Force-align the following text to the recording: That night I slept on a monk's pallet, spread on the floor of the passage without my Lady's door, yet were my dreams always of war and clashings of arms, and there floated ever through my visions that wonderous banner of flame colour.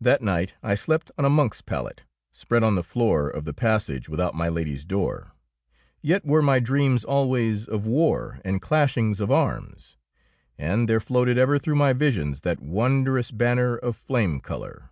That 0.00 0.22
night 0.22 0.54
I 0.62 0.76
slept 0.76 1.10
on 1.18 1.24
a 1.24 1.28
monk's 1.28 1.60
pallet, 1.60 2.04
spread 2.30 2.62
on 2.62 2.76
the 2.76 2.84
floor 2.84 3.28
of 3.28 3.44
the 3.44 3.52
passage 3.52 4.08
without 4.08 4.32
my 4.32 4.48
Lady's 4.48 4.84
door, 4.84 5.32
yet 6.00 6.24
were 6.24 6.40
my 6.40 6.60
dreams 6.60 7.04
always 7.04 7.66
of 7.66 7.84
war 7.84 8.38
and 8.44 8.62
clashings 8.62 9.18
of 9.18 9.28
arms, 9.32 9.96
and 10.56 10.88
there 10.88 11.00
floated 11.00 11.36
ever 11.36 11.58
through 11.58 11.74
my 11.74 11.92
visions 11.92 12.42
that 12.42 12.60
wonderous 12.62 13.32
banner 13.32 13.74
of 13.76 13.96
flame 13.96 14.38
colour. 14.38 14.90